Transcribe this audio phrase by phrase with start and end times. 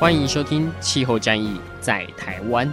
[0.00, 2.66] 欢迎收听《气候战役在台湾》。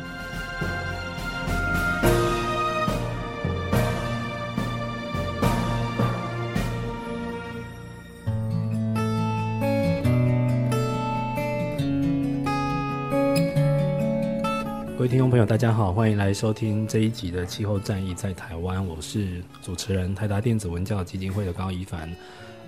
[14.95, 22.09] 各位听众朋友，大家好，欢迎来收听这一集的《气候战役在台湾》，我是主持人台达电子文教基金会的高宜凡。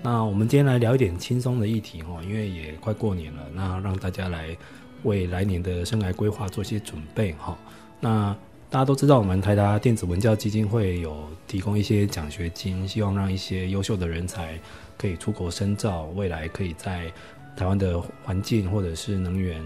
[0.02, 4.56] 那我们今天来聊一点轻松的议题哈，因为也快过年了，那让大家来
[5.02, 7.56] 为来年的生涯规划做些准备哈。
[8.00, 8.34] 那
[8.70, 14.58] 大家都知道，我们台达电子文教基金会有提供一些奖学金，希望让一些优秀的人才
[14.96, 17.12] 可以出国深造，未来可以在
[17.54, 19.62] 台湾的环境或者是能源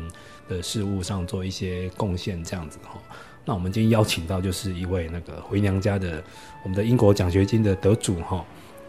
[0.49, 3.01] 的事务上做一些贡献，这样子哈。
[3.45, 6.21] 那我们今天邀请到就是一位那个回娘家的
[6.65, 8.45] 我们的英国奖学金的得主哈。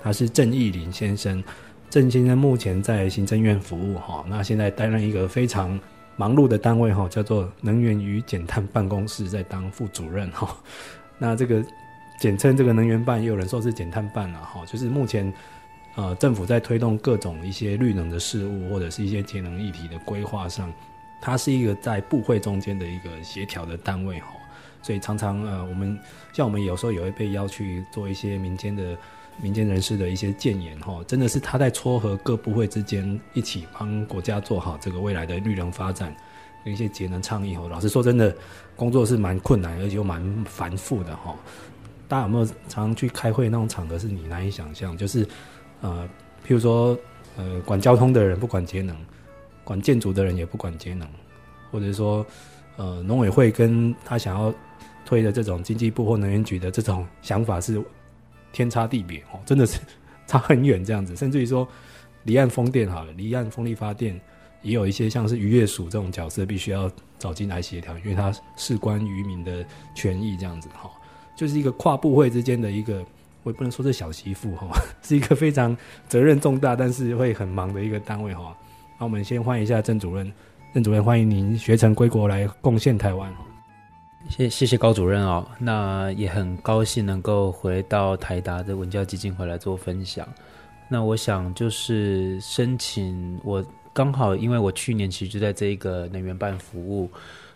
[0.06, 1.44] 他是郑义林先生，
[1.90, 5.80] 郑先生目前在行政院服务哈，那现在担任一个非常
[6.16, 10.56] 忙碌的单位哈，叫做能源与减碳办公室，在当副主任哈。
[11.18, 11.66] 那这个
[12.20, 15.34] 简称这个能源办，也有人说是减碳办了哈，就是目前
[15.96, 20.72] 呃政府在推动各种一些绿能的事物或者是一些节能议题的规划上，
[21.20, 24.28] 它是一个在部会中间的一个协调的单位哈，
[24.84, 26.00] 所以常常呃我们
[26.32, 28.96] 像我们有时候也会被邀去做一些民间的。
[29.42, 36.16] 民间人士的一些建言，哈，真的是他在撮合各部会之间，一起帮国家做好这个未来的绿能发展，
[36.64, 37.56] 跟一些节能倡议。
[37.56, 38.34] 哈，老实说，真的
[38.76, 41.36] 工作是蛮困难，而且又蛮繁复的，哈。
[42.08, 44.96] 大家有没有常常去开会那种场合，是你难以想象？
[44.96, 45.28] 就是，
[45.82, 46.08] 呃，
[46.48, 46.98] 譬如说，
[47.36, 48.96] 呃，管交通的人不管节能，
[49.64, 51.06] 管建筑的人也不管节能，
[51.72, 52.26] 或者说，
[52.78, 54.54] 呃，农委会跟他想要
[55.04, 57.84] 推的这种经济部或能源局的这种想法是。
[58.56, 59.80] 天差地别哦，真的是
[60.26, 61.68] 差很远这样子，甚至于说，
[62.24, 64.18] 离岸风电好了，离岸风力发电
[64.62, 66.90] 也有一些像是渔业署这种角色，必须要
[67.20, 70.90] 找进来协调，因为它事关渔民的权益这样子哈，
[71.36, 73.06] 就是一个跨部会之间的一个，
[73.44, 74.70] 我也不能说是小媳妇哈，
[75.04, 75.76] 是一个非常
[76.08, 78.56] 责任重大，但是会很忙的一个单位哈。
[78.98, 80.32] 那我们先欢迎一下郑主任，
[80.74, 83.32] 郑主任欢迎您学成归国来贡献台湾。
[84.28, 90.28] 谢谢谢高主任哦，那也很高兴能够回到台达的文教基金会来做分享。
[90.90, 97.10] 那我想就是申请，我刚好因为我去年其实就在这一个能源办服务，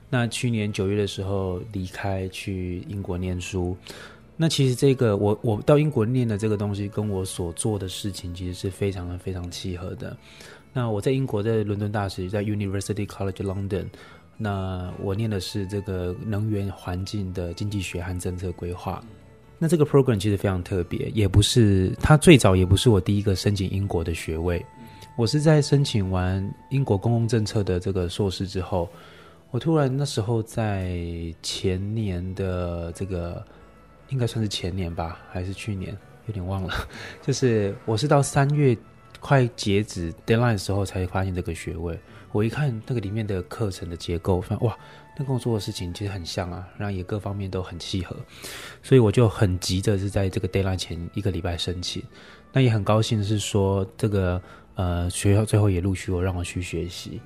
[0.09, 3.75] 那去年九月的时候离开去英国念书。
[4.37, 10.15] 那其实这个我我到英国念的这个东西，跟我所做的事情其实是非常的非常契合的。
[10.71, 13.87] 那我在英国在伦敦大学，在 University College London。
[14.41, 19.03] 那我念的是这个能源环境的经济学和政策规划。
[19.57, 24.65] 那这个 program 其实非常特别，也不是它最早也不是我第一个申请英国的学位。
[25.17, 28.89] 我是在申请完英国公共政策的这个硕士之后，
[29.51, 30.95] 我突然那时候在
[31.43, 33.45] 前年的这个
[34.07, 35.93] 应该算是前年吧，还是去年，
[36.27, 36.73] 有点忘了。
[37.21, 38.73] 就是我是到三月
[39.19, 41.97] 快截止 deadline 的时候才发现这个学位。
[42.31, 44.77] 我一看那个里面的课程的结构，发现哇，
[45.17, 48.15] 那跟我做的事情其实很像啊，然后也各方面都很契合，
[48.83, 52.03] 所以我就很急着是在这个 deadline 前一个礼拜申请。
[52.53, 54.41] 那也很高兴的是说，这个
[54.75, 57.19] 呃学校最后也录取我，让我去学习。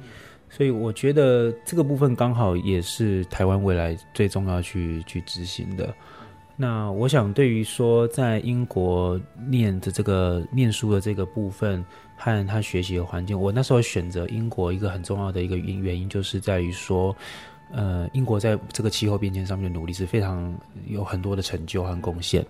[0.50, 5.94] 所以我觉得这个部分刚好也是台湾未来最重要去去执行的。
[6.56, 11.84] 那我想对于说在英国念的这个念书的这个部分。
[12.16, 17.14] 和他学习的环境，我那时候选择英国一个很重要的一个原原因，就是在于说，
[17.70, 20.58] 呃，英国在这个气候变迁上面的努力是非常
[20.88, 22.46] 有很多的成就和贡献。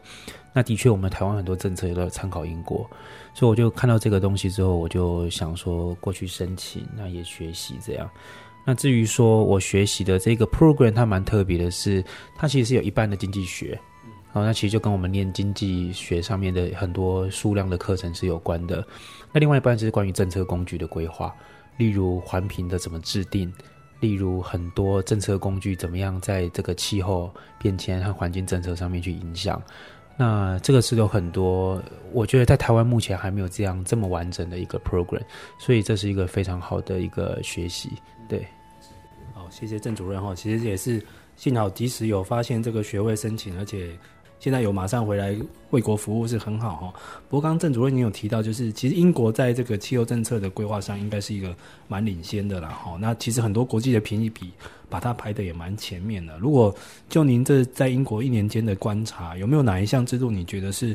[0.53, 2.87] 那的确，我们台湾很多政策也都参考英国，
[3.33, 8.07] 所以我就看到这个东西之后，我就想说过去申请，那也学习这样。
[8.63, 12.03] 那至于说我学习的这个 program，它蛮特别的是，
[12.35, 13.79] 它其实是有一半的经济学。
[14.33, 18.83] 哦，那其实就跟我们念经济学上面的很多数量的课程是有关的。
[19.31, 21.31] 那另外一半就是关于政策工具的规划，
[21.77, 23.53] 例如环评的怎么制定，
[23.99, 29.61] 例如很多政策工具怎么样在这个气候变迁和环境政策上面去影响。
[30.17, 31.79] 那这个是有很多，
[32.11, 35.21] 我觉得在台湾目前还没有这样这么完整的一个 program，
[35.59, 37.91] 所以这是一个非常好的一个学习。
[38.27, 38.47] 对，
[39.31, 41.05] 好，谢谢郑主任哈，其实也是
[41.35, 43.95] 幸好及时有发现这个学位申请，而且。
[44.43, 45.33] 现在有马上回来
[45.69, 46.93] 为国服务是很好哈。
[47.29, 51.55] 不过刚郑主任你有提到，就是其实英国在这个气候政策的规划上应该是一个
[51.87, 52.97] 蛮领先的啦哈。
[52.99, 54.51] 那其实很多国际的评议比
[54.89, 56.37] 把它排得也蛮前面的。
[56.39, 56.75] 如果
[57.07, 60.93] 就您这在英国一年间的观察，有没有哪一项制度你觉得是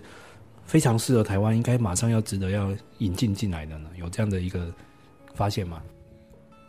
[0.67, 3.89] 非常适合台湾，应该马上要值得要引进进来的呢？
[3.99, 4.71] 有这样的一个
[5.33, 5.81] 发现吗？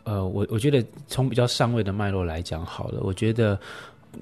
[0.04, 3.60] 呃，我我觉得从比较上位的脉络来讲好了，我觉得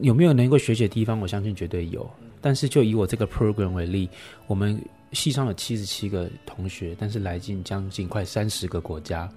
[0.01, 2.09] 有没有能够学习的地方，我相信绝对有。
[2.41, 4.09] 但是就以我这个 program 为例，
[4.47, 4.81] 我们
[5.13, 9.29] 系上有七十七个同学，但是来自将近快三十个国家。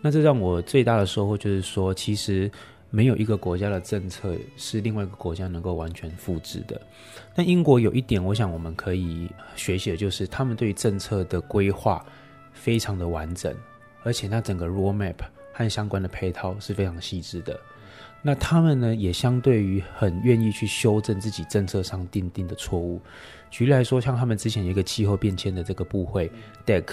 [0.00, 2.50] 那这让我最大的收获就是说，其实
[2.90, 6.80] 没有一个国家的政策是另外一个国家能够完全复制的。
[7.34, 12.04] 但英国有一点，我想我们可以学习的就是，他们对政策的规划
[12.52, 13.52] 非常的完整，
[14.04, 15.16] 而且那整个 roadmap
[15.52, 17.58] 和相关的配套是非常细致的。
[18.26, 22.98] 那他们呢，也相对于很愿意去修正自己政策上定定的错误。
[23.50, 26.32] 举例来说，像他们之前有一个气候变迁的这个部会
[26.64, 26.84] DEC，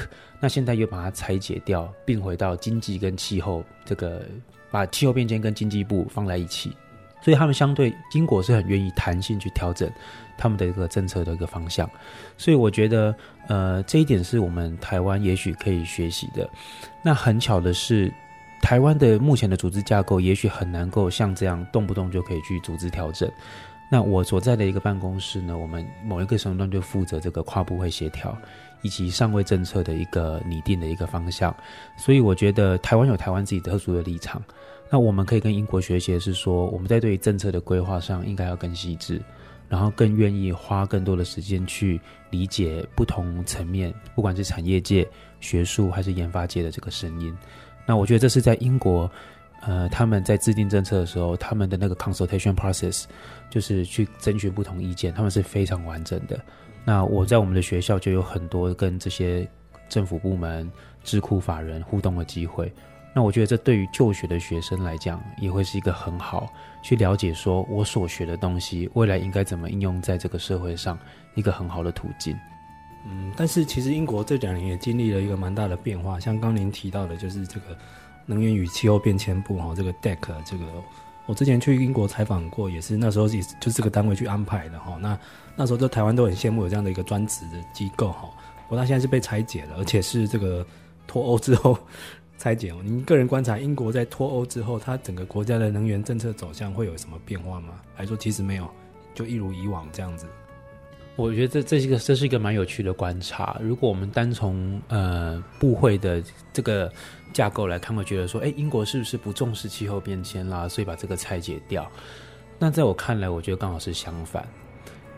[0.41, 4.25] 那现在又把它拆解掉，并回到经济跟气候这个，
[4.69, 6.75] 把气候变迁跟经济部放在一起。
[7.21, 9.89] 所以他们相对英国是很愿意弹性去调整
[10.37, 11.89] 他们的一个政策的一个方向。
[12.37, 13.15] 所以我觉得，
[13.47, 16.49] 呃，这一点是我们台湾也许可以学习的。
[17.01, 18.11] 那很巧的是。
[18.61, 23.29] 台湾的目前的组织架构，也许很难够像这样动不动就可以去组织调整。
[23.89, 28.37] 那我所在的一个办公室呢，我们某一个时段就负责这个跨部会协调
[28.83, 31.53] 以及上位政策的一个拟定的一个方向。
[31.97, 34.41] 所以我觉得台湾有台湾自己特殊的立场。
[34.89, 39.21] 那我们可以跟英国学习的是说，我们在对于政策的规划上应该要更细致，
[39.67, 41.99] 然后更愿意花更多的时间去
[42.29, 45.05] 理解不同层面，不管是产业界、
[45.41, 47.35] 学术还是研发界的这个声音。
[47.91, 49.11] 那我觉得这是在英国，
[49.63, 53.03] 呃，他们在制定政策的时候，他们的那个 consultation process，
[53.49, 56.39] 就是去征询不同意见，他们是非常完整的。
[56.85, 59.45] 那我在我们的学校就有很多跟这些
[59.89, 60.71] 政府部门、
[61.03, 62.71] 智库法人互动的机会。
[63.13, 66.49] 那我觉得这对于就学的学生来讲，也会是一个很好
[66.81, 70.97] 去了解说我所学的东西未来应该怎么应用在这个社会上
[71.35, 72.33] 一个很好的途径。
[73.06, 77.77] 嗯，但是其实英国这两年也经历了一个蛮大的变化，像刚您提到的，就是这个
[78.25, 80.65] 能源与气候变迁部哈，这个 DEC 这个，
[81.25, 84.98] 我之前去英国采访过，也是那时候也就是这个单位去安排的哈。
[85.01, 85.18] 那
[85.56, 88.30] 那时候在台湾都很羡慕有这样的一个专职的机构哈。
[88.68, 90.65] 不过它现在是被拆解了，而且是这个
[91.07, 91.77] 脱欧之后
[92.38, 92.71] 拆解。
[92.83, 97.74] 您个人观察，英国在脱欧之后，它整个国家的能源政策走向会有什么变化吗？
[97.95, 98.69] 还是说其实没有，
[99.13, 100.25] 就一如以往这样子？
[101.15, 103.59] 我觉得这这是一个这是一个蛮有趣的观察。
[103.61, 106.23] 如果我们单从呃部会的
[106.53, 106.91] 这个
[107.33, 110.67] 架构来看，会觉得说，哎，英国是不是不重视气候变迁啦？
[110.67, 111.89] 所以把这个拆解掉。
[112.57, 114.47] 那在我看来，我觉得刚好是相反。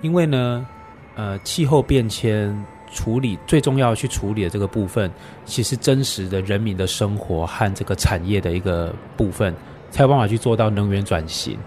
[0.01, 0.65] 因为呢，
[1.15, 5.11] 呃，气候变迁处理最重要去处理的这个部分，
[5.45, 9.53] 其实真实的人民的生活和这个产业的一个部分，
[9.91, 11.57] 才有办法去做到能源转型。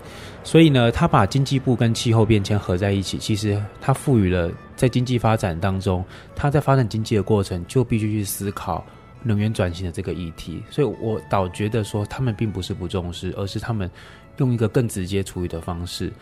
[0.46, 6.04] 所以呢，他把经济部跟气候变迁合在一起，其实他赋予了在经济发展当中，
[6.37, 8.87] 他在发展经济的过程就必须去思考
[9.25, 10.62] 能源转型的这个议题。
[10.70, 13.91] 所以我倒觉得说，他们并不是不重视，而是他们
[14.36, 16.12] 用一个更直接处理的方式。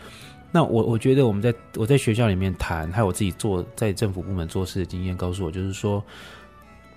[0.51, 6.03] 那我我觉得我们在我在学校里面谈，还有我自己做在政府部门做事的经验，告诉我就是说，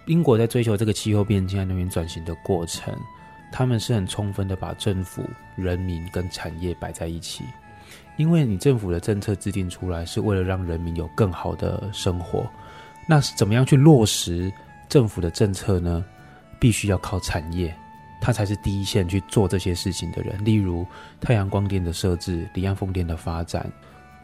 [0.07, 2.95] 英国在追求这个气候变迁和能源转型的过程。
[3.51, 5.23] 他们是很充分的把政府、
[5.57, 7.45] 人民跟产业摆在一起，
[8.17, 12.47] 因为你政府的政策制定出来是为了让人民有更好的生活，
[13.09, 14.53] 那是怎么样去落实
[14.89, 16.05] 政府的政策呢？
[16.61, 17.73] 必须要靠产业，
[18.21, 20.45] 它才是第一线去做这些事情的人。
[20.45, 20.85] 例如
[21.21, 23.71] 太阳光电的设置、离岸风电的发展、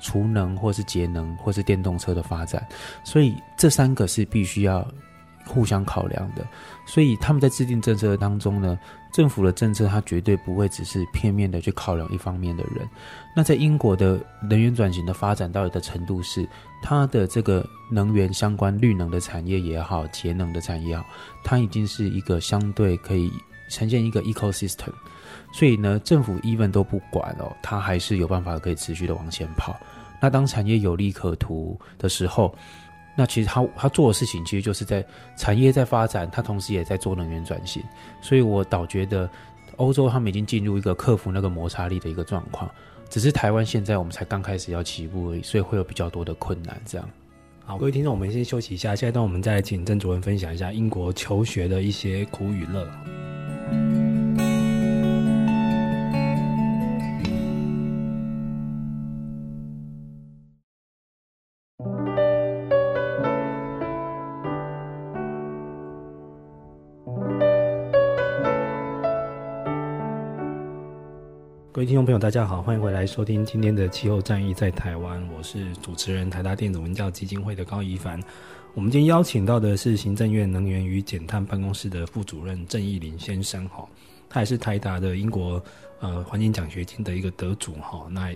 [0.01, 2.67] 储能或是节能或是电动车的发展，
[3.05, 4.85] 所以这三个是必须要
[5.47, 6.47] 互相考量的。
[6.87, 8.79] 所以他们在制定政策当中呢，
[9.13, 12.89] 政府的政策，它绝对不会只是片面的去考量一方面的人。
[13.35, 16.49] 那在英国的能源转型的发展到一个程度是，
[16.83, 21.05] 它的这个能源相关绿能的产业也好，节能的产业也好，
[21.43, 23.31] 它已经是一个相对可以
[23.71, 24.93] 呈现一个 ecosystem。
[25.53, 29.77] 所以呢，政府 even 都不管哦，它还是有办法可以持续的往前跑。
[30.21, 32.55] 那当产业有利可图的时候，
[33.17, 35.05] 那其实他他做的事情，其实就是在
[35.37, 37.83] 产业在发展，他同时也在做能源转型。
[38.21, 39.31] 所以我倒觉得，
[39.77, 42.71] 欧洲他们已经进入一个克服那个摩擦力的一个状况。
[43.09, 46.81] 只是台湾现在我们才刚开始要起步而已，所以会有比较多的困难。
[46.85, 47.09] 这样，
[47.65, 54.04] 好，各位听众，我们先休息一下，下一段我们再请郑主任分享一下英国求学的一些苦与乐。
[71.85, 75.23] 位听众朋友，大家好，欢迎回来收听今天的气候战役在台湾。
[75.37, 78.19] 我是主持人台达电子文教基金会的高宜帆。
[78.73, 83.87] 我们今天邀请到的是行政院能源与减碳办公室的副主任郑义林先生，哈，
[84.31, 85.63] 他也是台达的英国
[86.01, 88.07] 呃环境奖学金的一个得主，哈。
[88.11, 88.35] 那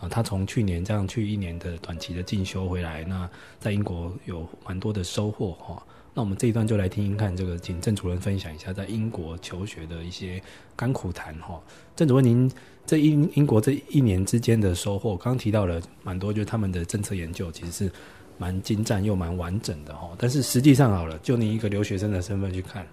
[0.00, 5.80] 啊，他从去年这样去一年的短期的进修回来，那在英国有蛮多的收获，哈。
[6.18, 10.42] 那我们这一段就来听听看，这个请郑主任分享一下在英国求学的一些
[10.74, 11.62] 甘苦谈，哈。
[11.94, 12.50] 郑主任，您。
[12.84, 17.92] 这英英国这一年之间的收获，刚刚提到了蛮多，就是他们的政策研究其实是
[18.36, 20.10] 蛮精湛又蛮完整的哈。
[20.18, 22.84] 但是实际上好了，就你一个留学生的身份去看，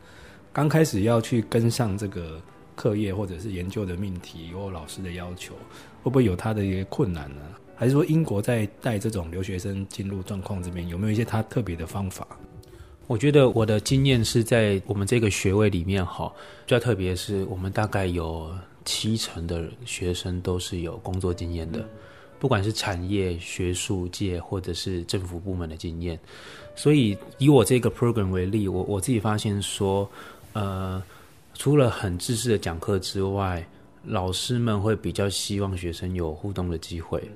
[0.53, 2.39] 刚开始要去跟上这个
[2.75, 5.55] 课业或者是研究的命题或老师的要求，
[6.03, 7.41] 会不会有他的一些困难呢？
[7.75, 12.27] 还是说英国在带这种留学生进入状况这边，有没有一些他特别的方法？
[13.07, 16.31] 我觉得我的经验是在我们这个学位里面哈，
[16.65, 18.51] 比较特别是我们大概有。
[18.87, 21.83] 七成的学生都是有工作经验的，
[22.37, 26.19] 不管是产业、学术界或者是政府部门的经验。
[26.75, 30.07] 所以以我这个 program 为例，我我自己发现说，
[30.53, 31.01] 呃，
[31.55, 33.67] 除了很知识的讲课之外，
[34.03, 37.27] 老师们会比较希望学生有互动的机会。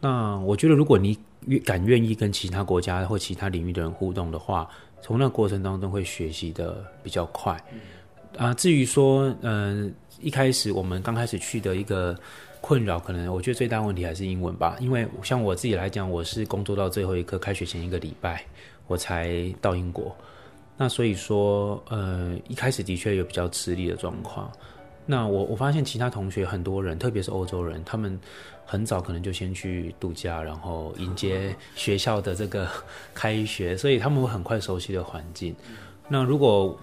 [0.00, 1.16] 那我觉得，如果你
[1.64, 4.68] 敢愿意跟其他国家或其他领域的人互动的话，
[5.02, 7.62] 从那个过程当中会学习的比较快。
[8.38, 9.90] 啊，至于说，嗯、呃。
[10.20, 12.16] 一开始我们刚开始去的一个
[12.60, 14.76] 困扰，可能我觉得最大问题还是英文吧。
[14.78, 18.44] 因为像我自己来讲，我是工作到最后一刻，开学前一个礼拜
[18.86, 20.14] 我才到英国。
[20.76, 24.48] 那所以说，呃，一开始的确有比较吃力的状况。
[25.06, 28.16] 那我我发现其他同学很多人，特别是欧洲人，他们
[28.72, 32.66] 很早可能就先去度假，然后迎接学校的这个
[33.12, 35.54] 开学，所以他们会很快熟悉的环境。
[36.08, 36.74] 那如果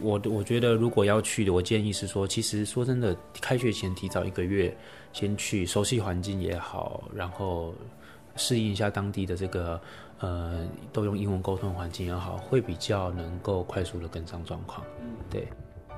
[0.00, 4.72] 我我觉得，如果要去的，我建议是说，其实说真的，开学前提早一个月
[5.12, 7.74] 先去熟悉环境也好，然后
[8.36, 9.80] 适应一下当地的这个
[10.20, 14.86] 呃，都用英文沟通环境也好，会比较能够快速的跟上状况。
[15.28, 15.48] 对，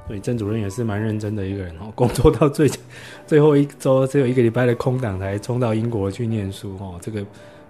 [0.06, 2.70] 所以郑主任也是蛮认真的一个人哦，工作到最
[3.26, 7.24] 最后一周只有一个礼拜的空档，才冲到英国去念书哦，这个。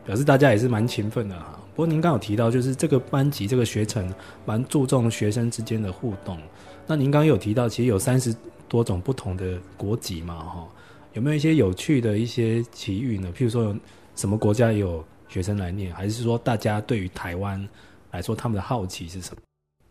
[0.06, 1.58] 表示大家也是蛮勤奋的哈。
[1.74, 4.12] 不过您刚有提到，就是这个班级这个学程
[4.44, 6.38] 蛮注重学生之间的互动。
[6.86, 8.36] 那您刚有提到，其实有三十
[8.68, 10.68] 多种不同的国籍嘛哈？
[11.14, 13.32] 有没有一些有趣的一些奇遇呢？
[13.34, 13.74] 譬如说，
[14.14, 17.66] 什么国家有学生来念，还是说大家对于台湾
[18.10, 19.40] 来说，他们的好奇是什么？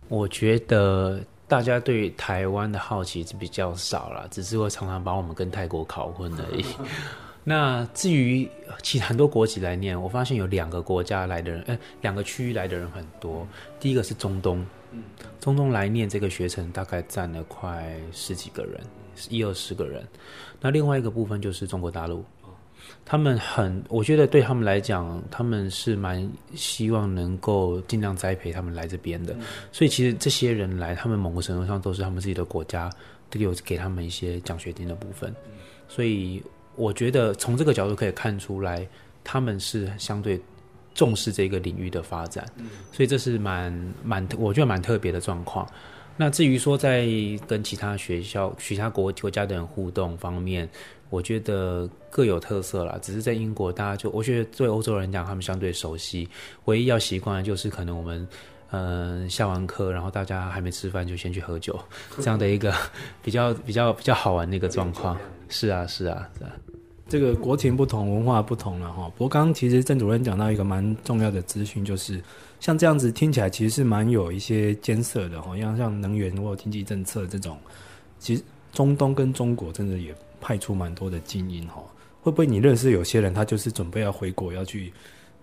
[0.09, 6.65] 我觉得大家对台湾的好奇是比较少了，只是会常常把我们跟泰国考混而已。
[7.45, 8.50] 那至于
[8.81, 13.45] 其他很多国籍来念，我发现有两个国家来的人，呃，两个区域来的人很多。
[13.81, 14.65] 第一个是中东，
[15.41, 18.79] 中东来念这个学程大概占了快十几个人，
[19.29, 20.01] 一二十个人。
[20.62, 22.23] 那另外一个部分就是中国大陆，
[23.05, 29.35] 他们很，我觉得对他们来讲，他们是蛮希望能够尽量栽培他们来这边的。
[29.71, 32.89] 所以其实这些人来，他们某个程度上都是他们自己的国家
[33.29, 35.33] 都有给他们一些奖学金的部分，
[35.88, 36.41] 所以。
[36.75, 38.83] 我觉得从这个角度可以看出来，
[39.23, 40.41] 他们是相对
[40.95, 42.43] 重视这个领域的发展，
[42.91, 43.71] 所以这是蛮
[44.03, 45.69] 蛮，我觉得蛮特别的状况。
[46.15, 47.08] 那至于说在
[47.48, 50.70] 跟其他学校、其他国国家的人互动方面，
[51.10, 52.98] 我觉得各有特色啦。
[53.01, 56.27] 只是在英国，大家就我觉得对欧洲人讲，他们相对熟悉，
[56.65, 58.27] 唯一要习惯的就是可能我们。
[58.75, 61.79] 嗯，下完课，然后大家还没吃饭就先去喝酒，
[62.17, 62.74] 这样的一个
[63.22, 65.15] 比较比较比较好玩的一个状况。
[65.48, 66.51] 是啊，是啊，是啊。
[67.08, 69.08] 这个国情不同，文化不同了哈。
[69.15, 72.20] 不过刚刚其实郑主任讲到一个蛮重要的资讯，就是
[72.63, 75.58] 像这样子听起来其实是蛮有一些艰涩的哈。
[75.58, 77.58] 像像能源或经济政策这种，
[78.20, 81.84] 其实中东跟中国真的也派出蛮多的精英哈。
[82.22, 84.93] 会不会你认识有些人，他就是准备要回国要去？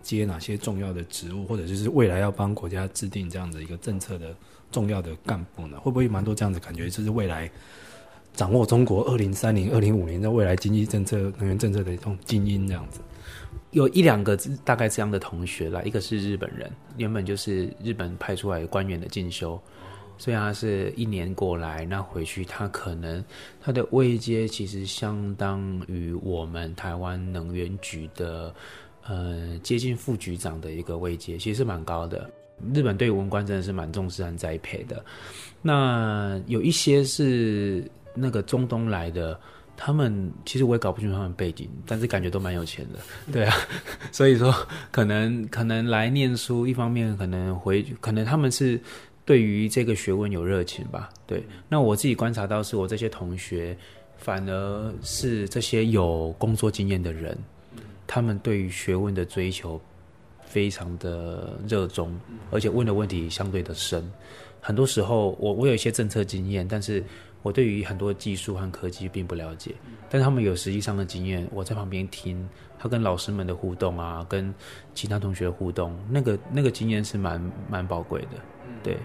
[0.02, 4.34] 接哪些重要的职务，或者就是未来要帮国家制定这样的一个政策的
[4.72, 5.78] 重要的干部呢？
[5.78, 6.88] 会不会蛮多这样子感觉？
[6.88, 7.50] 就是未来
[8.32, 13.00] 掌握中国二零三零、二零五零的未来经济政策、能源政策的一种精英这样子。
[13.70, 19.60] 有一两个大概这样的同学啦，一个是日本人，原本就是日本派出来官员的进修，
[20.18, 23.24] 虽然他是一年过来，那回去他可能
[23.60, 28.52] 他的位阶其实相当于我们台湾能源局的，
[29.06, 32.28] 呃，接近副局长的一个位阶，其实是蛮高的。
[32.74, 35.02] 日本对文官真的是蛮重视和栽培的。
[35.62, 39.40] 那有一些是那个中东来的，
[39.82, 42.98] 他们其实我也搞不清楚他们背景，但是感觉都蛮有钱的。
[43.32, 43.56] 对啊，
[44.12, 44.54] 所以说
[44.90, 48.78] 可能可能来念书，一方面可能回，可能他们是。
[49.26, 51.08] 对于这个学问有热情吧？
[51.24, 53.76] 对，那我自己观察到，是我这些同学，
[54.16, 57.38] 反而是这些有工作经验的人，
[58.08, 59.80] 他们对于学问的追求
[60.46, 62.18] 非常的热衷，
[62.50, 64.02] 而且问的问题相对的深。
[64.60, 67.04] 很多时候，我我有一些政策经验，但是
[67.42, 69.74] 我对于很多技术和科技并不了解。
[70.08, 74.54] 但他们有实际上的经验，我在旁边听他跟老师们的互动啊，跟
[74.94, 78.28] 其他同学互动，那个那个经验是蛮蛮宝贵的，
[78.82, 78.96] 对。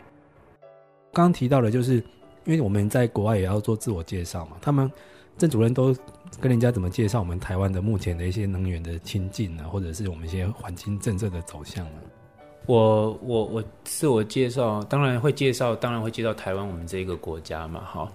[1.13, 1.95] 刚刚提到的，就是
[2.43, 4.91] 因为我们在国外也要做自我介绍嘛，他们
[5.37, 5.95] 郑主任都
[6.41, 12.01] 跟人家怎么介绍我们台湾的目前的一些能源的情境呢，或者是我们一些环境政策的走向呢？
[12.65, 18.11] 我我我自我介绍，当然会介绍，当然会介绍台湾我们这一个国家嘛，哈。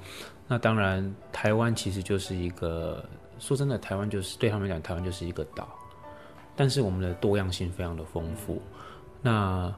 [0.46, 3.04] 那当然，台湾其实就是一个，
[3.38, 5.68] 说真的，台湾就是对他们来讲，台湾就是一个岛，
[6.56, 8.60] 但是我们的多样性非常的丰富，
[9.22, 9.72] 那。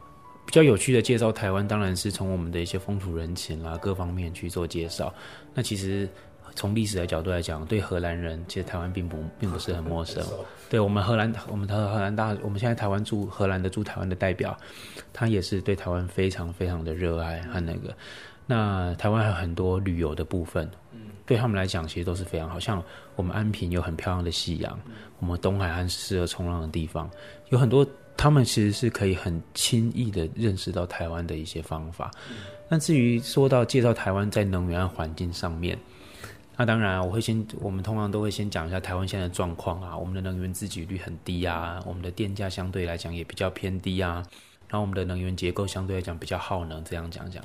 [0.45, 5.15] 比较有趣的介绍台湾，当然是从我们的一些风土人情啦，各方面去做介绍。
[5.55, 6.07] 那其实
[6.55, 10.25] 从历史的角度来讲，对荷兰人，其实台湾并不并不是很陌生。
[10.69, 14.57] 对我们荷兰，我们的荷兰大，我们现在台湾驻荷兰的驻台湾的代表，
[15.13, 17.95] 他也是对台湾非常非常的热爱和那个。
[18.47, 20.69] 那台湾还有很多旅游的部分，
[21.27, 22.59] 对他们来讲，其实都是非常好。
[22.59, 22.83] 像
[23.17, 24.79] 我们安平有很漂亮的夕阳，
[25.21, 27.11] 我们东海岸是适合冲浪的地方，
[27.51, 27.87] 有很多。
[28.15, 32.11] 他们其实是可以很轻易的认识到台湾的一些方法。
[32.69, 35.77] 那至于说到介绍台湾在能源和环境上面，
[36.57, 44.25] 那当然我会先，我们通常都会先讲一下台湾现在的状况啊，我们的能源自给率很低啊，我们的电价相对来讲也比较偏低啊，
[44.69, 47.43] 然后我们的能源结构相对来讲比较耗能，这样讲讲。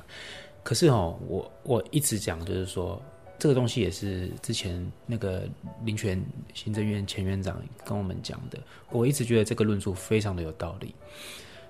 [0.64, 3.02] 可是哦，我我一直讲就是说。
[3.40, 5.44] 这个东西也是之前那个
[5.84, 6.20] 林全
[6.56, 8.58] 行政院前院长跟我们讲的，
[8.90, 10.96] 我一直觉得这个论述非常的有道理。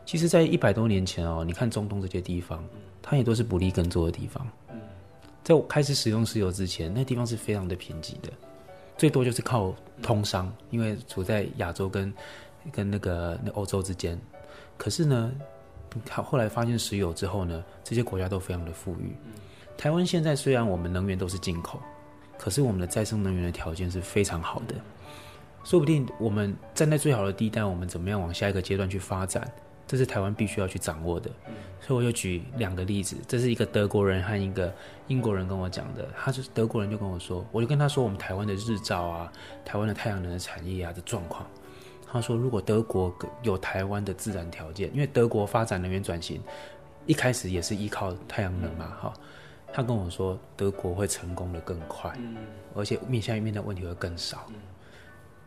[0.05, 2.63] 其实，在一百多年前哦，你看中东这些地方，
[3.01, 4.47] 它也都是不利耕作的地方。
[5.47, 8.29] 在我开始使用石油之前，那地方是非常的贫瘠的，
[8.97, 12.13] 最多就是靠通商，因为处在亚洲跟
[12.69, 14.19] 跟那个那欧洲之间。
[14.75, 15.31] 可是呢，
[16.09, 19.15] 好后来发现石油之后呢，这些国家都非常的富裕。
[19.77, 21.79] 台湾现在虽然我们能源都是进口，
[22.37, 24.75] 可是我们的再生能源的条件是非常好的，
[25.63, 29.49] 说不定我们站在最好的地带，我们怎么样往下一个阶段去发展，
[29.87, 31.31] 这是台湾必须要去掌握的。
[31.79, 34.73] 所以我就举两个例子，这是一个德国人和一个
[35.07, 39.31] 英国人跟我讲的，他就是德国人就跟我说，我就跟他说我们台湾的日照啊，
[39.63, 41.47] 台湾的太阳能的产业啊的状况，
[42.11, 46.41] 他说如果德国有台湾的自然条件，因为德国发展能源转型
[47.05, 49.13] 一开始也是依靠太阳能嘛，哈。
[49.73, 52.11] 他跟我说，德国会成功的更快，
[52.73, 54.47] 而且面向面的问题会更少。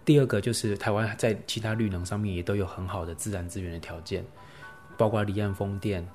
[0.04, 4.24] 第二个就是台湾在其他绿能上面也都有很好的自然资源的条件，
[4.96, 6.06] 包括离岸风电、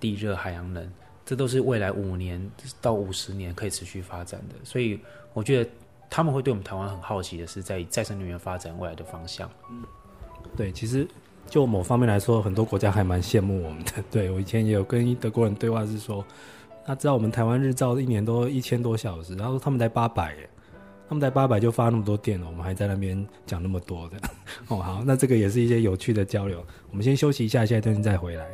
[0.00, 0.90] 地热、海洋能，
[1.24, 4.54] 这都是未来五年到五十年可以持续发展的。
[4.64, 4.98] 所以
[5.32, 5.70] 我觉得
[6.10, 9.50] 他们会对我们台湾很好奇的是，在再生能源发展未来的方向。
[10.56, 11.06] 对，其实
[11.48, 13.92] 就某方面来说，很多国家还蛮羡慕我们的。
[14.10, 16.24] 对，我以前也有跟德国人对话，是说。
[16.86, 20.50] 他知道我们台湾日照一年都一千多小时，然后他们才八百耶，
[21.08, 24.16] 他们在八百就发那么多电了，我们还在那边讲那么多的。
[24.68, 26.64] 哦，好，那这个也是一些有趣的交流。
[26.90, 28.46] 我们先休息一下，下一段再回来。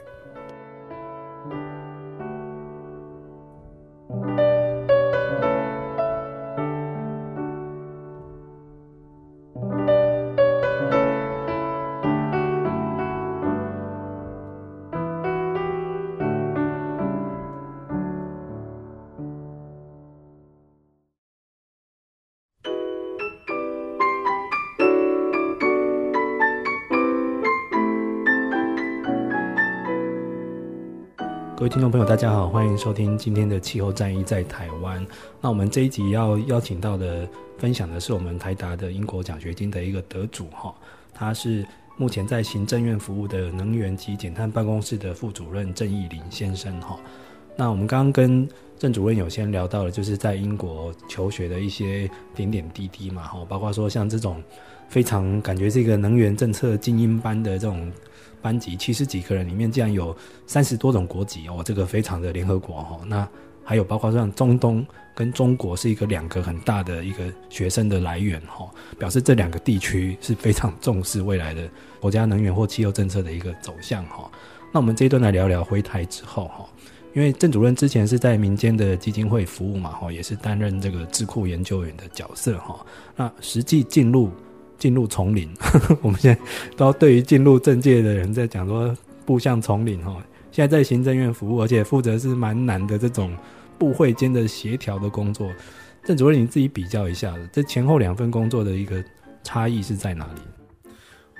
[31.61, 35.07] 各位听众朋友，大家好，欢迎收听今天的气候战役在台湾。
[35.43, 40.75] 那我们这一集要邀请到的分享的是我们台达的英国奖学金的一个得主哈，
[41.13, 41.63] 他是
[41.99, 46.99] 目前在行政院服务的能源及减碳办公室的副主任郑义林先生哈。
[47.57, 54.43] 那我们刚刚跟郑主任有先聊到了，就是在英国求学的一些点点滴滴嘛哈，包括说像这种
[54.89, 57.93] 非常感觉这个能源政策精英班的这种。
[58.43, 63.01] 班级七十几个人里面，竟然有三十多种国籍哦，这个非常的联合国哈。
[63.07, 63.29] 那
[63.65, 71.69] 还有包括像中东跟中国是一个两个很大的一个学生的来源哈，表示这两个地区是非常重视未来的
[72.01, 74.29] 国家能源或气候政策的一个走向哈。
[74.73, 76.67] 那我们这一段来聊聊回台之后哈，
[77.15, 82.85] 因为郑主任之前是在民间的基金会服务嘛哈，也是担任这个智库研究员的角色哈。
[83.15, 84.31] 那实际进入
[84.81, 85.49] 进入丛林，
[86.03, 86.41] 我们现在
[86.77, 88.93] 都对于进入政界的人在讲说
[89.25, 90.17] 步向丛林哈。
[90.51, 93.33] 现在在行政院服务，而且负责是蛮难的这种
[93.79, 95.49] 部会间的协调的工作。
[96.03, 99.05] 郑主任，你自己比较一下，这前后两份工作的一个
[99.45, 100.41] 差异是在哪里？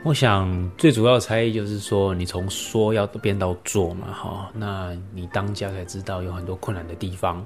[0.05, 7.45] 我想最主要的差异就是说，你从说要变到做嘛，哈，那你当家才知道有很多困难的地方。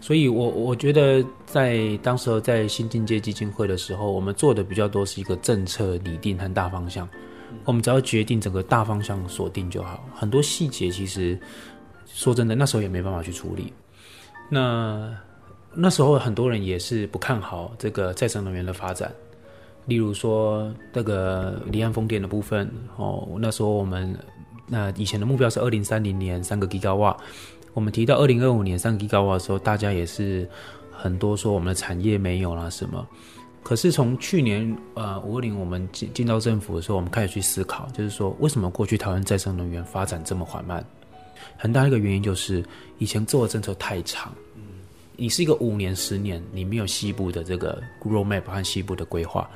[0.00, 7.08] 所以我，我我觉得在当时在新进阶基金会的时候，我们做的比较多是一个政策拟定和大方向。
[7.64, 11.38] 我们只要决定整个大方向锁定就好，很多细节其实
[12.06, 13.72] 说真的，那时候也没办法去处理。
[14.48, 15.14] 那
[15.74, 19.12] 那时候很多人也是不看好这个再生能源的发展，
[19.86, 23.28] 例如说那个离岸风电的部分哦。
[23.38, 24.16] 那时候我们
[24.66, 27.16] 那以前的目标是二零三零年三个 Giga 瓦。
[27.78, 30.48] 我们提到二零二五年三 Giga 瓦的时候，大家也是
[30.90, 33.06] 很多说我们的产业没有啦什么。
[33.62, 40.84] 可是从去年呃五二零我们进进到政府的时候，我们开始去思考，就是说为什么过去台湾再生能源发展这么缓慢？
[41.56, 42.64] 很大一个原因就是
[42.98, 44.32] 以前做的政策太长。
[45.14, 49.48] 你是一个五年十年，你没有西部的这个 roadmap 和西部的规划，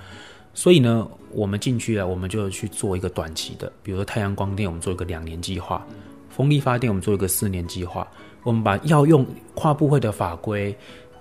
[0.55, 5.85] 所以呢，我们进去了，我们就去做一个短期的，比如说太阳光电，我们做一个两年计划。
[6.35, 8.09] 风力发电，我们做一个四年计划，
[8.43, 10.75] 我们把要用跨部会的法规，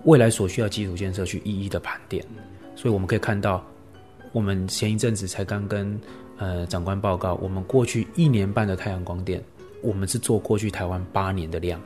[0.05, 2.25] 未来所需要基础建设去一一的盘点。
[2.75, 3.63] 所以我们可以看到，
[4.31, 5.99] 我们前一阵子才刚跟
[6.37, 9.43] 呃长官报告，我们过去一年半的太阳光电，
[9.81, 11.79] 我们是做过去台湾八年的量，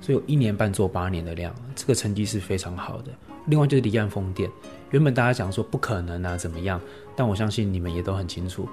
[0.00, 3.10] 所以有一年半做八年的量，这个成绩是非常好的。
[3.46, 4.48] 另外就是离岸风电，
[4.90, 6.78] 原本大家讲说不可能啊怎么样，
[7.16, 8.68] 但我相信你们也都很清楚。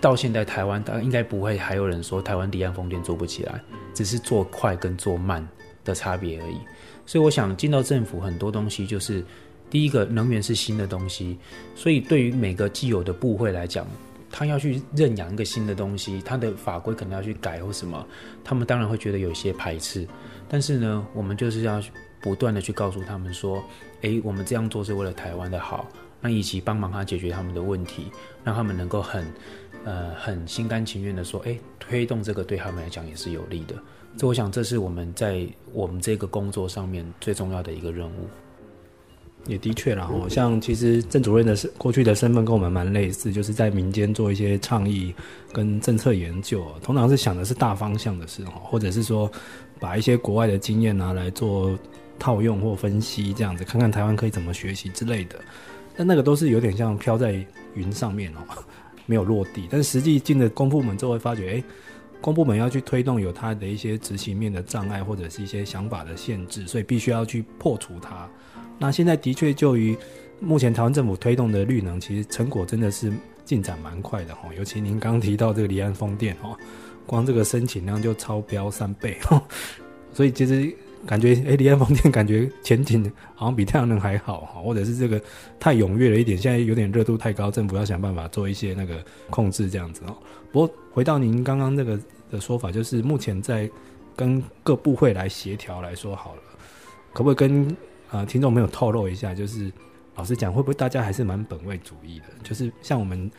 [0.00, 3.60] 到现在，台湾应该不会还有人说台湾离岸风电做不起来，
[3.94, 5.46] 只是做快跟做慢
[5.84, 6.58] 的差别而已。
[7.06, 9.24] 所以我想进到政府，很多东西就是
[9.70, 11.38] 第一个，能源是新的东西，
[11.74, 13.86] 所以对于每个既有的部会来讲，
[14.30, 18.06] 他要去认养一个新的东西，他的法规可能要去改或什么，
[18.44, 20.06] 他们当然会觉得有些排斥。
[20.48, 21.82] 但是呢，我们就是要
[22.20, 23.64] 不断的去告诉他们说，
[24.02, 25.86] 诶，我们这样做是为了台湾的好，
[26.20, 28.10] 那以及帮忙他解决他们的问题，
[28.44, 29.24] 让他们能够很。
[29.86, 33.76] 呃，很心甘情愿的说，哎，推动这个对他们来讲也是有利的。
[34.16, 38.28] 这我想，这是我们在我们这个工作上面最重要的一个任务。
[39.46, 45.14] 也的确啦，哈，像其实郑主任的过去的身份跟我们蛮类似，就是在民间做一些倡议
[45.52, 49.30] 跟政策研究，通常是想的是大方向的事，哦，或者是说
[49.78, 51.78] 把一些国外的经验拿来做
[52.18, 55.38] 套用或分析，这样子看看台湾可以怎么学习之类的。
[55.96, 58.40] 但那个都是有点像飘在云上面哦。
[59.06, 61.64] 没有落地，但实际进了公部门之后，会发觉，哎，
[62.20, 68.28] 公部门要去推动有它的一些执行面的障碍，或者是一些想法的限制，所以必须要去破除它。
[68.78, 69.96] 那现在的确就于
[70.40, 73.12] 目前台湾政府推动的绿能，其实成果真的是
[73.44, 74.50] 进展蛮快的哈。
[74.58, 76.56] 尤其您刚提到这个离岸风电哈，
[77.06, 79.16] 光这个申请量就超标三倍，
[80.12, 80.76] 所以其实。
[81.04, 83.04] 感觉哎，离岸风电感觉前景
[83.34, 85.20] 好像比太阳能还好哈， 或者是这个
[85.60, 90.16] 太踊跃了一点，现在有点热度太高，政府要想办法做一些那个控制这样子哦。
[90.50, 91.98] 不过回到您刚刚那个
[92.30, 93.70] 的说法，就是目前在
[94.16, 96.42] 跟各部会来协调来说好了，
[97.12, 97.66] 可不可以跟
[98.08, 99.34] 啊、呃、听众朋友透露一下？
[99.34, 99.70] 就是
[100.16, 102.24] 老实讲，会不会大家还是蛮本位主义的？
[102.42, 103.30] 就是像我们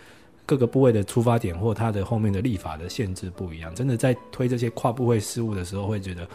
[0.45, 6.25] 各个部位的出发点或它的后面的立法的限制不一样，真的在推这些跨部会事务的时候，会觉得。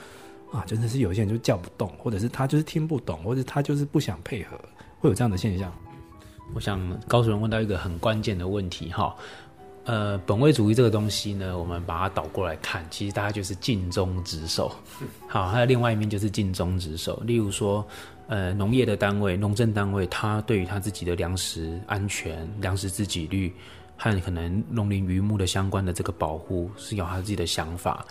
[0.53, 4.61] 啊，真的是有些人就叫不动，或者是他就是听不懂，或者他就是不想配合，
[5.01, 5.73] 会有这样的现象。
[6.55, 9.17] 我想高主任问到一个很关键的问题哈，
[9.85, 14.71] 呃，本位主义这个东西呢，我们把它倒过来看，其实大家就是尽忠职守。
[15.27, 17.17] 好，还有另外一面就是尽忠职守。
[17.25, 17.83] 例如说，
[18.27, 23.51] 呃，农业的单位、农政单位，他对于他自己的粮食安全、粮食自给率
[23.97, 28.05] 和可能农林渔牧的相关的这个保护，是有他自己的想法。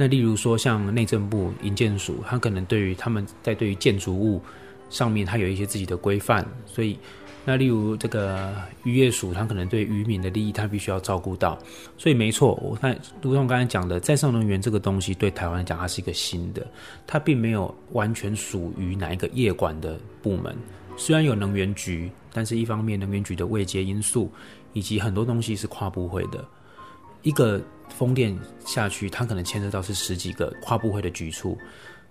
[0.00, 4.40] 那例如说，像内政部营建署，他可能对于他们在对于建筑物
[4.88, 6.98] 上面，他有一些自己的规范，所以
[7.44, 8.50] 那例如这个
[8.84, 11.58] 渔业署，他可能对渔民的利益，他必须要照顾到。
[11.98, 16.66] 所以没错，我看如同刚才讲的，再生能源这个东西对台湾来讲，它是一个新的，
[17.06, 20.56] 它并没有完全属于哪一个业管的部门。
[20.96, 24.32] 虽然有能源局，但是一方面能源局的未接因素，
[24.72, 26.42] 以及很多东西是跨部会的。
[27.22, 31.58] 一个风电下去，它可能牵涉到是十几个跨部会的局处，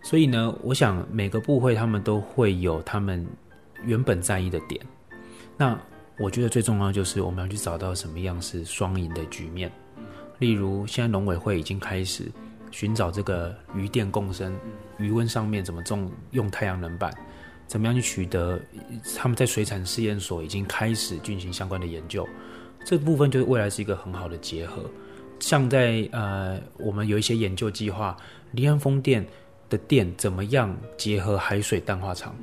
[0.02, 3.26] 所以呢，我想每个部会他们都会有他们
[3.84, 4.80] 原本在意的点。
[5.58, 5.80] 那
[6.18, 9.72] 我觉得最重要就是我们要去找到什么样是双赢的局面。
[10.38, 12.32] 例如，现在农委会已经开始
[12.72, 14.56] 寻找这个渔电共生，
[14.98, 17.14] 余温上面怎么种用太阳能板。
[17.68, 18.60] 怎么样去取得？
[19.16, 22.28] 他们在水产试验所已经开始进行相关的研究，
[22.84, 24.84] 这部分就是未来是一个很好的结合。
[25.40, 28.18] 像在呃，我们有一些研究计划，
[28.52, 29.26] 离岸风电
[29.70, 32.36] 的电怎么样结合海水淡化厂，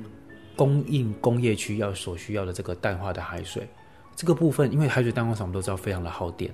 [0.55, 3.67] 供应工业区要所需要的这个淡化的海水。
[4.15, 6.51] 这个部分，因为海水淡化厂我们都知道非常的耗电，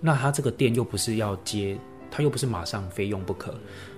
[0.00, 1.78] 那它这个电又不是要接，
[2.10, 3.54] 它又不是马上非用不可。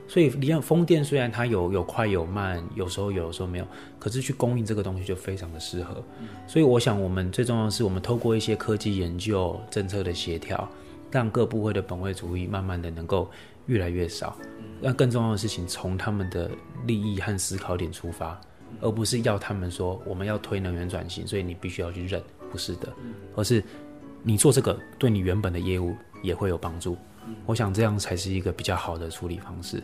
[0.08, 3.68] 所以，离岸风电虽然它有有快有慢，有时候有，有时候没有，
[3.98, 6.02] 可是去供应这个东西就非常的适合。
[6.46, 10.66] 所以，我想我们最重要的是，我们透过一些科技研究、政策的协调，
[11.10, 13.30] 让各部会的本位主义慢慢的能够
[13.66, 14.34] 越来越少。
[14.80, 16.50] 那更重要的事情从他们的
[16.86, 18.40] 利益和思考点出发，
[18.80, 22.90] 而不是要他们说我们要推能源转型，所以你必须要去认，不是的，
[23.36, 23.62] 而是
[24.22, 26.96] 你做这个对你原本的业务也会有帮助。
[27.44, 29.82] 我想这样才是一个比较好的处理方式。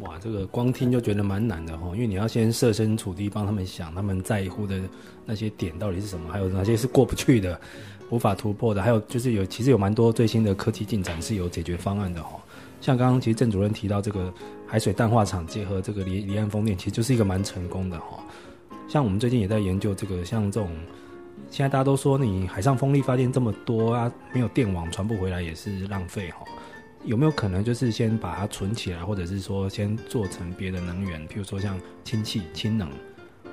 [0.00, 4.80] 哇，这个光听就觉得蛮难的哈，因为你要先设身处地帮他们想，他们在乎的
[5.26, 7.60] 那些点到底是什么，还有哪些是过不去的、
[8.08, 12.40] 无法突破的，还有就是有其实有蛮多最新的科技进展是有解决方案的哈。
[12.80, 14.32] 像刚刚其实郑主任提到这个
[14.66, 18.24] 海水淡化厂结合这个离离岸风电，其实就是一个蛮成功的哈。
[18.88, 20.70] 像我们最近也在研究这个，像这种
[21.50, 26.38] 现在大家都说你海上风力发电这么多啊，没有电网传不回来也是浪费哈。
[27.04, 32.88] 有没有可能就是先把它存起来，或者是说先做成别的能源，譬如说像氢气、氢能，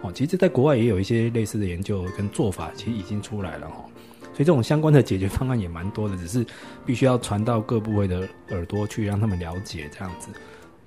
[0.01, 3.85] 哦，其实，在国外也有一些类似的研究跟做法，其实已经出来了哈。
[4.21, 6.45] 所以这种相关的解决方案也蛮多的，只是
[6.85, 10.29] 必须要传到各部位的耳朵去，让他们了解这样子。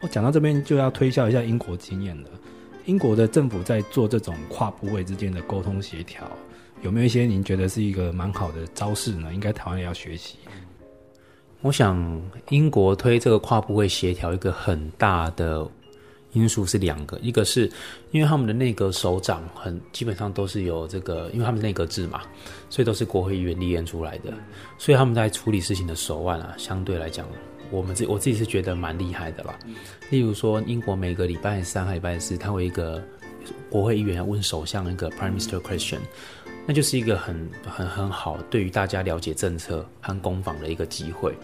[0.00, 2.30] 我讲到这边就要推销一下英国经验了。
[2.86, 6.24] 英国的政府在做这种跨部位之间的沟通协调，
[6.80, 9.32] 有没有一些您觉得是一个蛮好的招式呢？
[9.34, 10.38] 应该台湾也要学习。
[11.62, 15.64] 我想，英国推这个跨部会协调一个很大的
[16.32, 17.70] 因素是两个，一个是
[18.10, 22.22] 因为他们的内阁首长很基本上都是由这个，因为他们内阁制嘛，
[22.68, 24.32] 所以都是国会议员历练出来的，
[24.76, 27.24] 所以他们在处理事情的手腕啊，相对来讲，
[27.70, 29.56] 我们自我自己是觉得蛮厉害的啦。
[30.10, 33.00] 例如说，英国每个礼拜三和礼拜四，他会一个
[33.70, 36.00] 国会议员问首相一个 Prime Minister Question。
[36.64, 41.34] 那就是一个很很很好，对于大家了解政策和攻防的一个机会。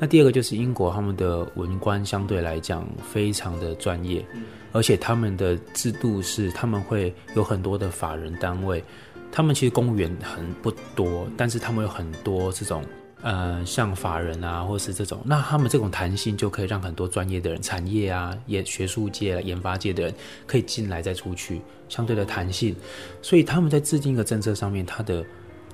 [0.00, 4.24] 那第二个就是英国他们的文官相对来讲非常的专业，
[4.72, 8.82] 而且他们的制度是他们会有很多的法人单位，
[9.30, 12.82] 他们其实公务员很不多，但是他们有很多这种。
[13.22, 20.14] 呃，像法人啊，或是这种，那他们这种弹性就可以让很多专业的人、产业啊、也学术界、研发界的人
[20.46, 22.74] 可以进来再出去，相对的弹性。
[23.20, 25.22] 所以他们在制定一个政策上面，它的、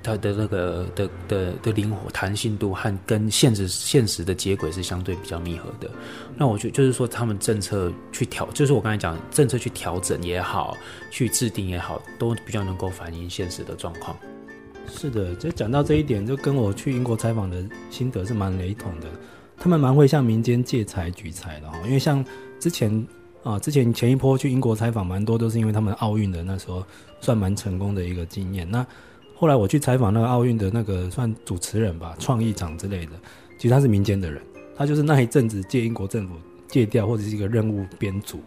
[0.02, 5.90] 它的那个的的的灵活弹性度和跟现实现实的接轨是相对比较密合的。
[6.36, 10.76] 那我觉得就是说，他们政策去调，就是我刚才讲政策去调整也好，
[11.10, 14.16] 去制定也好，都比较能够反映现实的状况。
[14.88, 19.08] 是的，就讲到这一点，就跟我去英国采访的心得是蛮雷同的。
[19.58, 22.24] 他们蛮会向民间借财举财的哈，因为像
[22.60, 23.06] 之前
[23.42, 26.84] 啊，之前前一波去英国采访蛮多，都是因为他们奥运的那时候
[27.20, 28.70] 算蛮成功的一个经验。
[28.70, 28.86] 那
[29.38, 33.12] 后来我去采访那个奥运的那个算主持人吧，创意长之类的，
[33.58, 34.40] 其实他是民间的人，
[34.74, 36.34] 他就是那一阵子借英国政府
[36.66, 38.40] 借调，或者是一个任务编组。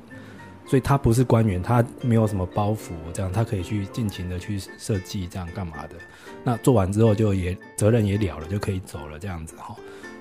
[0.65, 5.95] 所以他不是官员，他没有什么包袱，这样他可以去尽情的去设计，这样干嘛的？
[6.43, 9.75] 那做完之后就也责任也了了，就可以走了，这样子哈。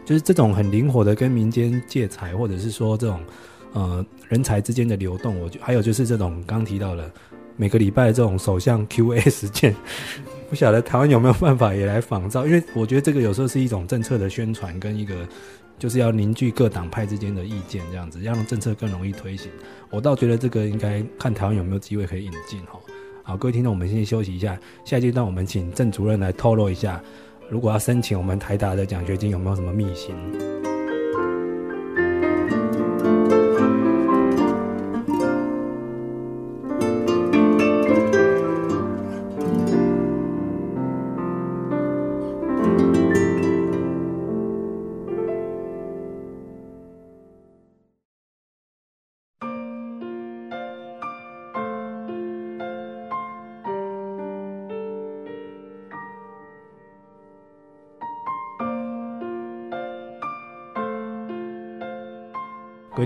[0.07, 3.21] 就是这种很灵活的跟民间借财，或者是说这种
[3.75, 7.11] 呃人才之间的流动，我觉还有就是这种刚提到的
[7.57, 9.77] 每个礼拜这种首相 Q&A 时间，
[10.49, 12.47] 不晓得台湾有没有办法也来仿照？
[12.47, 15.15] 因为我觉得这个有时候是一种政策的宣传跟一个。
[15.79, 19.49] 就是要凝聚各党派之间的意见，这样子让政策更容易推行。
[19.91, 22.81] 我倒觉得这个应该看台湾有没有机会可以引进哈。
[23.23, 27.01] 好，各位听众，我们先休息一下，下一阶段我们请郑主任来透露一下，
[27.49, 30.17] 如果要申请我们台达的奖学金，有没有什么秘辛？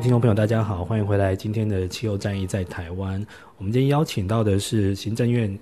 [0.02, 1.36] 听众朋友，大家好，欢迎回来。
[1.36, 3.24] 今天的气候战役在台湾，
[3.56, 5.56] 我们今天邀请到的是行政院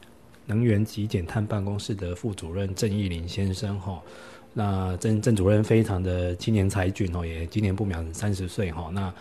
[0.46, 3.79] 能源及减碳办公室的副主任郑义林先生。
[3.79, 4.00] 哈，
[4.55, 8.88] 那郑郑主任非常的青年才俊哦，也今年不满三十岁哈。
[8.94, 9.12] 那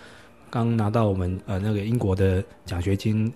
[0.50, 3.30] 刚拿到我们呃那个英国的奖学金，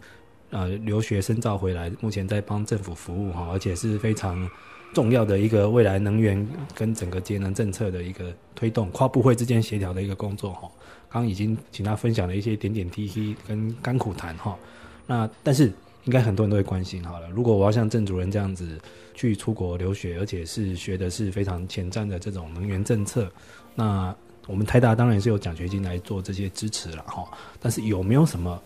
[0.51, 4.49] 呃留学深造回来，目前在帮政府服务哈，而且是非常
[4.93, 10.69] 重要的一个未来能源跟整个节能政策的一个推动，跨部会之间协调的一个工作哈。
[11.09, 14.57] 刚已经请他分享了一些点点滴滴跟甘苦谈哈，
[15.05, 15.71] 那但是
[16.05, 18.79] 应该很多人都会关心好了，如果我要像郑主任这样子
[19.13, 23.31] 去出国留学，而且是学的是非常前瞻的这种能源政策，
[23.75, 24.15] 那
[24.47, 27.29] 我们台大当然是有奖学金来做这些支持了哈，
[27.59, 28.59] 但是有没有什么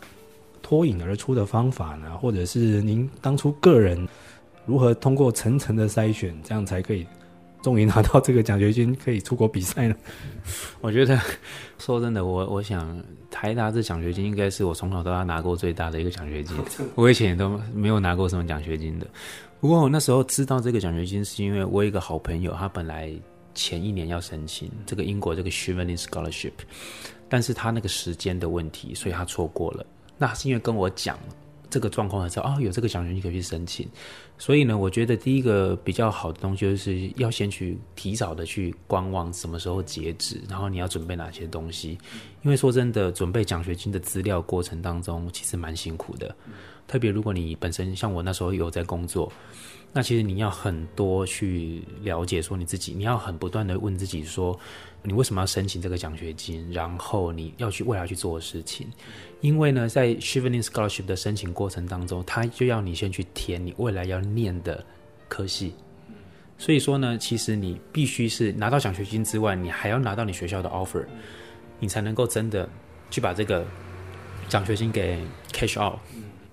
[0.63, 2.17] 脱颖而出的方法呢？
[2.17, 4.07] 或者是您当初个人
[4.67, 7.07] 如何通过层层的筛选，这样才可以？
[7.63, 9.95] 终于拿到这个奖学金，可以出国比赛呢。
[10.79, 11.19] 我觉得
[11.79, 16.55] 说真的，我我想台大这奖学金应该是我从小到大拿过最大的一个奖学金。
[16.95, 19.07] 我以前也都没有拿过什么奖学金的。
[19.59, 23.11] 不过我那时候知道这个奖学金，是因为我有一个好朋友，他本来
[23.55, 26.53] 前一年要申请这个英国这个 Chevening Scholarship，
[27.27, 29.85] 但是他那个时间的问题，所以他错过了。
[30.17, 31.17] 那是因为跟我讲
[31.69, 33.87] 这个状况的时候，啊，有这个奖学金可以去申请。
[34.37, 41.97] 所以呢，我觉得第一个比较好的东西就是要先去提早的去观望什么时候截止，然后你要准备哪些东西。
[42.43, 46.35] 因为说真的，准备奖学金的资料过程当中其实蛮辛苦的，
[46.87, 49.31] 特别如果你本身像我那时候有在工作，
[49.91, 54.57] 那其实你要很多去了解说你自己，你要很不断的问自己说。
[55.07, 56.69] 你为什么要申请这个奖学金？
[56.69, 58.85] 然后你要去未来去做的事情，
[59.39, 64.83] 因为呢，在 s h i v e n i n g Scholarship 的申请过程当中，他就要你先去填你未来要念的
[65.29, 65.73] 科系。
[66.57, 71.05] 所以说呢，其实你必须是拿到奖学金之外，你还要拿到你学校的 offer，
[71.79, 72.67] 你才能够真的
[73.09, 73.65] 去把这个
[74.49, 75.21] 奖学金给
[75.53, 75.97] cash out。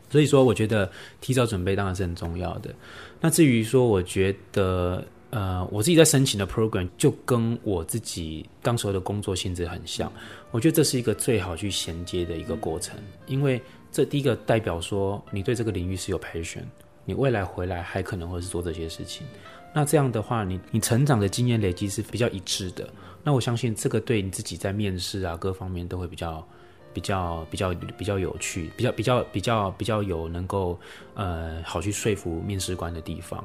[0.08, 0.88] 所以说，我觉得
[1.20, 2.72] 提早准备当然是很重要的。
[3.20, 5.04] 那至于说，我觉得。
[5.34, 10.12] 呃，我自己在申请的 program 就跟我自己当时候的工作性质很像，
[10.52, 16.62] 我觉得这是一个最好去衔接的一个过程，因为这第一个代表说你对这个领域是有 passion，
[17.04, 19.26] 你未来回来还可能会是做这些事情，
[19.74, 22.88] 那这样的话，你你成长的经验累积是比较一致的，
[23.24, 26.46] 那我相信这个对你自己在面试啊各方面都会比较
[26.92, 30.78] 比较比较比较有趣，比较比较比较比较有能够
[31.14, 33.44] 呃好去说服面试官的地方。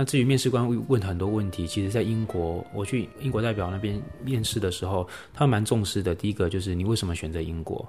[0.00, 6.14] 那至于面试官问很多问题，其实，在英国，我去英国代表那边面试的时候，他蛮重视的。
[6.14, 7.86] 第一个就是你为什么选择英国？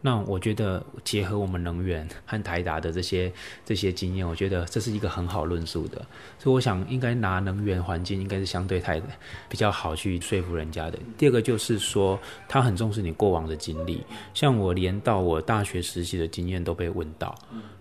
[0.00, 3.32] 那我觉得结合我们能源和台达的这些
[3.64, 6.04] 这些经验，我觉得这是一个很好论述的。
[6.36, 9.00] 所以我想应该拿能源环境应该是相对太
[9.48, 10.98] 比较好去说服人家的。
[11.16, 14.02] 第二个就是说，他很重视你过往的经历，
[14.34, 17.32] 像我连到我大学实习的经验都被问到，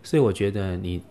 [0.03, 1.01] 所以我觉得你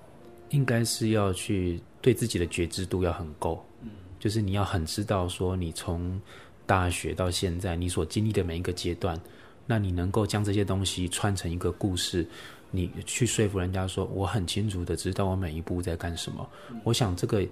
[0.51, 1.81] 应该是要去。
[2.01, 6.21] 对自己的觉知度要很够，嗯就是你要很知道说，你从
[6.67, 9.21] 大学到现在，你所经历的每一个阶段，
[9.67, 12.27] 那你能够将这些东西串成一个故事，
[12.71, 16.49] 你去说服人家说，我很清楚的知道我每一步在干什么。
[16.85, 17.47] 我想这个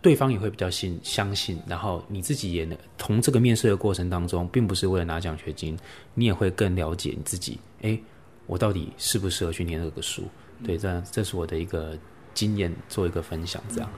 [0.00, 5.78] 对方也会比较信相信，然后你自己也能从这个面试的过程当中，并不是为了拿奖学金，
[6.14, 7.58] 你也会更了解你自己。
[7.82, 8.02] 诶，
[8.46, 10.24] 我到底适不适合去念这个书？
[10.64, 11.96] 对，这这是我的一个。
[12.36, 13.90] 经验做一个分享，这样，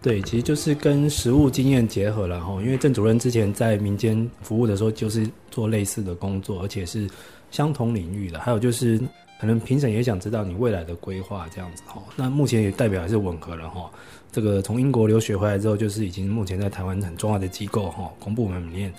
[0.00, 2.60] 对，其实就是跟实务经验结合了哈。
[2.62, 7.08] 因为郑主任之前在民间服务的时候，就是做类似的工作，而且是
[7.50, 8.40] 相同领域的。
[8.40, 8.98] 还有就是，
[9.38, 12.02] 可能评审也想知道你未来的规划这样子哈。
[12.16, 13.90] 那目前也代表还是吻合了哈。
[14.32, 18.92] 这个从英国留学回来之后，就是已经目前在台湾很重要的机构哈，公部门里面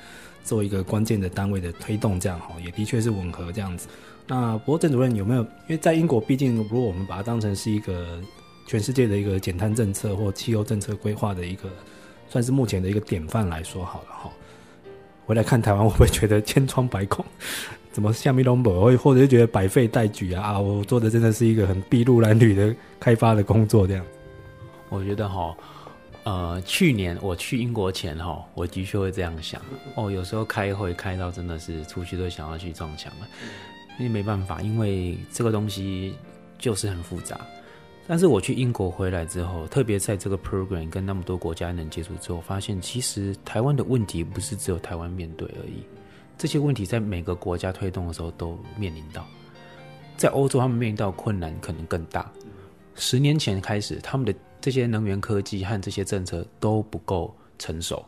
[0.46, 3.88] 做一个关键的单位的推动，这样哈，也的确是吻合这样子。
[4.26, 5.42] 那不过郑主任有没有？
[5.42, 8.22] 因为在英国，毕竟如果我们把它当成是一个。
[8.66, 11.70] 全世界的一个减碳政策或气候政策规划的一个，
[12.30, 14.32] 算是目前的一个典范来说好了哈。
[15.26, 17.24] 回来看台湾，会不会觉得千疮百孔？
[17.92, 20.54] 怎么下面都没有，或者就觉得百废待举啊？
[20.54, 24.04] 啊，我做的真的是一个很筚路蓝缕的开发的工作这样。
[24.90, 25.56] 我觉得哈，
[26.24, 29.62] 呃，去年我去英国前哈，我的确会这样想
[29.96, 30.10] 哦。
[30.10, 33.28] 有时候开会开到真的是出去都想要去撞墙了，
[34.00, 36.16] 因为没办法，因为这个东西
[36.58, 37.40] 就是很复杂。
[38.06, 45.84] 但是我去英国回来之后，特别在这个 program 跟那么多国家能接触之后，发现其实台湾的问题不是只有台湾面对而已，
[46.38, 49.26] 这些问题在每个国家推动的时候都面临到。
[50.18, 52.30] 在欧洲，他们面临到困难可能更大。
[52.96, 58.06] 十年前开始，他们的这些能源科技和这些政策都不够成熟，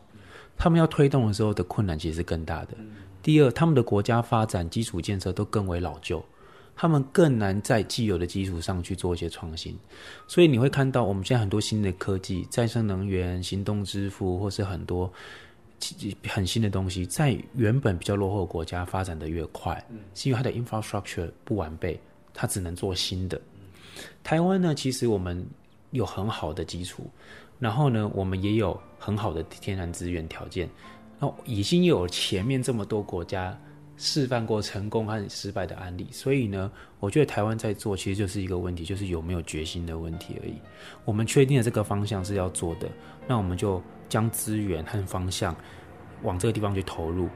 [0.56, 2.76] 他们要推动的时候的困难其实是更大的。
[3.22, 6.24] 第二，他们的国家发展基础建设都更为老旧，
[6.76, 9.76] 他们更难在既有的基础上去做一些创新。
[10.28, 15.10] 所以你会看到，我们现在很多新的科技、再生能源、行动支付，或是很多
[16.28, 19.82] 很新的东西，在原本比较落后的国家发展得越快，
[20.14, 21.98] 是因为它的 infrastructure 不完备，
[22.34, 23.40] 它只能做新的。
[24.22, 25.44] 台湾呢，其实我们
[25.92, 27.08] 有很好的基础，
[27.58, 30.68] 然后呢，我们也有很好的天然资源条件。
[31.18, 33.58] 那已经有前面这么多国家
[33.96, 36.70] 示范过成功和失败的案例，所以呢，
[37.00, 40.54] 我觉得台湾在做其实就是一个问题，就是有没有决心的问题而已。
[41.04, 42.88] 我们确定了这个方向是要做的，
[43.26, 45.56] 那我们就将资源和方向
[46.22, 47.28] 往这个地方去投入。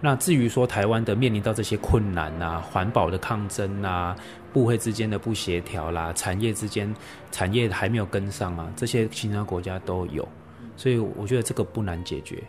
[0.00, 4.14] 那至于说台湾的面临到这些困难啊，环保的抗争啊，
[4.52, 6.94] 部会之间的不协调啦，产业之间
[7.32, 10.28] 产业还没有跟上啊，这些其他国家都有，
[10.76, 12.42] 所以我觉得这个不难解决。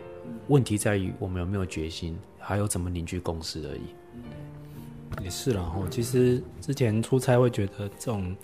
[0.48, 5.24] 问题在于我们有没有决心，还有怎么凝聚共识而已。
[5.24, 8.36] 也是啦，然后其实之前出差会觉得这种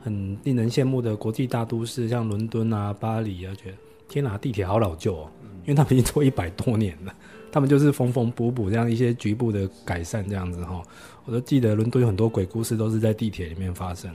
[0.00, 3.76] 很令人羡慕的国际大都市，像伦敦啊、巴黎啊，觉得
[4.08, 5.30] 天哪，地铁好老旧哦，
[5.62, 7.14] 因为他们已经做一百多年了，
[7.50, 10.82] 他们就是缝缝补补这样一些局部的改善这样子哈。
[11.24, 14.12] 我都记得伦敦有很多鬼故事都是在地铁里面发生。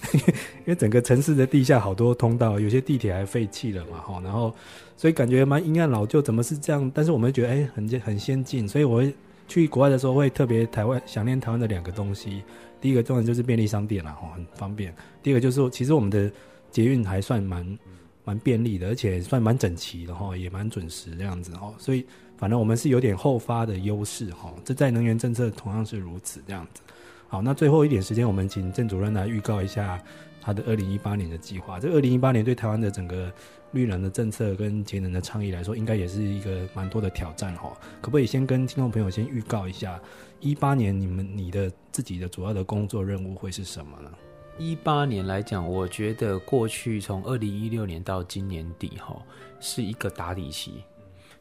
[0.14, 4.54] 因为整个城市的地下好多通道，有些地铁还废弃了嘛，哈，然后
[5.00, 6.92] 所以感觉蛮阴暗老旧，怎么是这样？
[6.94, 9.14] 但是我们觉得哎、欸，很很先进，所以我会
[9.48, 12.42] 去国外的时候会特别台湾想念台湾的两个东西，
[12.82, 14.92] 第一个重点就是便利商店啦，哈，很方便；
[15.22, 16.30] 第二个就是，其实我们的
[16.70, 17.78] 捷运还算蛮
[18.26, 22.04] 蛮便利的，而且算蛮整齐的哈，也蛮准时这样子哈，所以
[22.36, 26.82] 反正我们是有点后发的优势哈，这在能源政策同样是如此这样子。
[27.26, 29.98] 好，那最后一点时间，我们请郑主任来预告一下
[30.42, 31.80] 他的二零一八年的计划。
[31.80, 33.32] 这二零一八年对台湾的整个
[33.72, 37.72] 绿能的政策跟节能的倡议来说，应该也是一个蛮多的挑战哈。
[38.00, 40.00] 可不可以先跟听众朋友先预告一下，
[40.40, 44.10] 一八年你们你的自己的主要的工作任务会是什么呢？
[44.58, 49.16] 一八年来讲，我觉得过去从二零一六年到今年底哈，
[49.58, 50.82] 是一个打底期，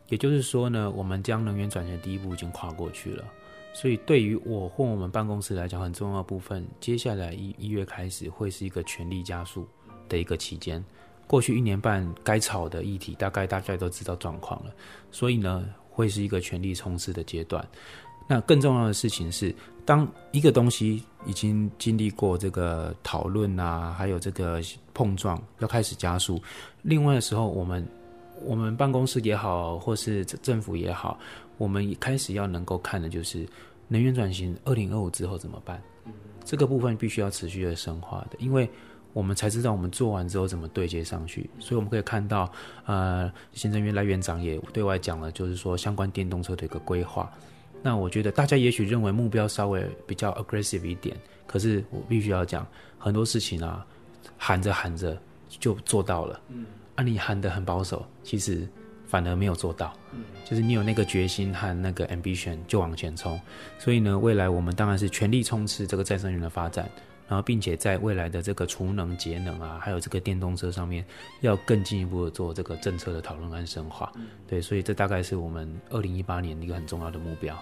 [0.08, 3.26] 也就是说呢，我们将能源转型第一步已经跨过去了。
[3.74, 9.68] 所以，对于我或我们办公室来讲，很重要的部分，接下来一一月开始会是一个全力加速
[10.08, 10.84] 的一个期间。
[11.30, 14.72] 过去一年半该吵的议题，大概大家都知道状况了。
[15.12, 17.64] 所以呢，会是一个全力冲刺的阶段。
[18.28, 19.54] 那更重要的事情是，
[19.86, 24.60] 当一个东西已经经历过这个讨论啊，还有这个
[24.92, 26.42] 碰撞，要开始加速。
[26.82, 27.88] 另外的时候，我们
[28.44, 31.20] 我们办公室也好，或是政府也好。
[31.60, 33.48] 我们一开始要能够看的就是
[33.88, 35.80] 能源转型，二零二五之后怎么办？
[36.44, 38.68] 这个部分必须要持续的深化的，因为
[39.14, 41.50] 我们才知道我们做完之后怎么对接上去。
[41.60, 42.52] 所以我们可以看到，
[42.86, 47.32] 呃，行政院赖院长也对外讲了，就是说相关电动车的一个规划。
[47.82, 51.16] 那我觉得大家也许认为目标稍微比较 aggressive 一点，
[51.48, 52.66] 可是我必须要讲
[52.98, 53.86] 很多事情啊，
[54.38, 56.42] 喊着喊着就做到了。
[56.50, 58.68] 嗯，啊，你喊得很保守，其实。
[59.10, 63.42] 反而没有做到，嗯就是你有那个决心和那个 ambition 就往前冲，
[63.80, 66.88] 所以呢，未来我们当然是全力冲刺这个再生能源的发展，
[67.30, 71.06] 然后并且在未来的这个储能节能啊，还有这个电动车上面，
[71.42, 74.12] 要更进一步的做这个政策的讨论和深化。
[74.48, 77.56] 对，所以这大概是我们二零一八年一个很重要的目标。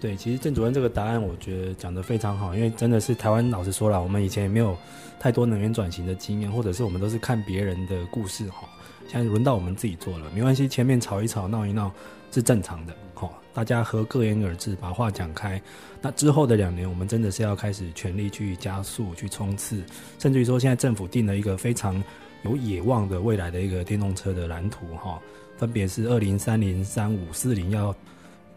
[0.00, 4.76] 对，其实郑主任这个答案我觉得讲得非常好，因为真的是台湾老实说了，我们以前也没有
[5.18, 8.68] 太多能源转型的经验，或者是我们都是看别人的故事哈。
[9.06, 11.92] 现在轮到我们自己做了，没关系，前面吵一吵、闹一闹
[12.32, 15.60] 是正常的，好，大家和各言而志，把话讲开。
[16.00, 19.82] 那之后的两年，我们真的是要开始全力去加速、去冲刺，
[20.18, 22.02] 甚至于说，现在政府定了一个非常
[22.42, 25.20] 有野望的未来的一个电动车的蓝图，哈，
[25.56, 27.94] 分别是二零三零、三五、四零，要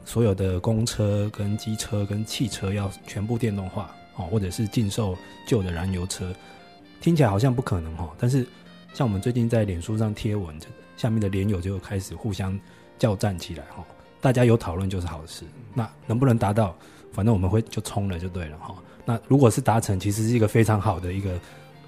[0.06, 5.18] 所有的公车、跟机车、跟汽车要全部电动化，哦，或者是禁售
[5.48, 6.34] 旧的燃油车，
[7.02, 8.46] 听起来好像不可能，哈，但是。
[8.96, 10.56] 像我们最近在脸书上贴文，
[10.98, 12.60] 下面的连友就开始互相
[13.00, 13.84] 叫战起来哈，
[14.24, 15.44] 大家有讨论就是好事。
[15.74, 16.74] 那能不能达到，
[17.12, 18.74] 反正我们会就冲了就对了哈。
[19.04, 21.38] 那如果是达成，其实是一个非常好的一个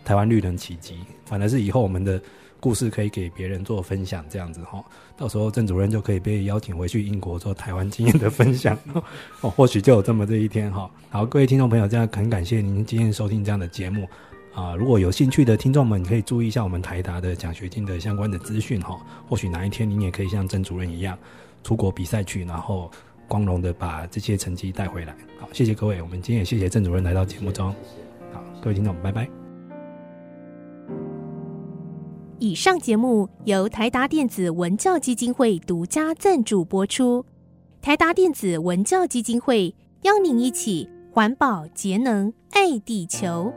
[0.04, 2.22] 台湾绿能奇迹，反而是以后我们的
[2.60, 4.84] 故事可以给别人做分享这样子哈。
[5.16, 8.78] 到时候郑主任就可以被邀请回去英国做台湾经验的分享，
[9.40, 10.92] 哦，或许就有这么这一天哈。
[11.10, 14.06] 好，各位听众朋友，这样很感谢您今天收听这样的节目。
[14.54, 18.98] 啊，如果有兴趣的听众们，你可以注意一下我们台达的奖学金的相关的资讯哈。
[19.28, 21.18] 或许哪一天您也可以像郑主任一样
[21.66, 22.92] 出国比赛去，然后
[23.28, 25.16] 光荣的把这些成绩带回来。
[25.40, 27.74] 好，谢谢各位，我们今天也谢谢郑主任来到节目中。
[28.32, 29.28] 好，各位听众，拜拜。
[32.38, 37.26] 以上节目由台达电子文教基金会独家赞助播出。
[37.82, 43.52] 台达电子文教基金会邀您一起环保节能爱地球。